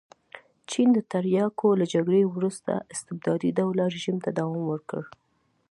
[0.71, 5.03] چین د تریاکو له جګړې وروسته استبدادي ډوله رژیم ته دوام ورکړ.